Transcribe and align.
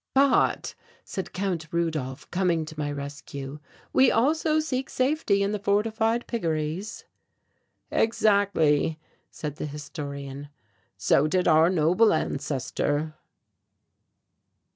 "But," 0.15 0.73
said 1.03 1.31
Count 1.31 1.67
Rudolph, 1.69 2.27
coming 2.31 2.65
to 2.65 2.75
my 2.79 2.91
rescue, 2.91 3.59
"we 3.93 4.09
also 4.09 4.59
seek 4.59 4.89
safety 4.89 5.43
in 5.43 5.51
the 5.51 5.59
fortified 5.59 6.25
piggeries." 6.25 7.05
"Exactly," 7.91 8.97
said 9.29 9.57
the 9.57 9.67
Historian; 9.67 10.49
"so 10.97 11.27
did 11.27 11.47
our 11.47 11.69
noble 11.69 12.13
ancestor." 12.13 13.13